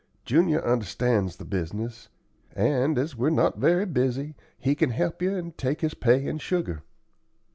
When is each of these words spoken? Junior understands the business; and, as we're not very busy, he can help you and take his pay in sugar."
Junior 0.25 0.63
understands 0.65 1.35
the 1.35 1.45
business; 1.45 2.09
and, 2.55 2.97
as 2.97 3.15
we're 3.15 3.29
not 3.29 3.59
very 3.59 3.85
busy, 3.85 4.33
he 4.57 4.73
can 4.73 4.89
help 4.89 5.21
you 5.21 5.35
and 5.37 5.55
take 5.59 5.81
his 5.81 5.93
pay 5.93 6.25
in 6.25 6.39
sugar." 6.39 6.81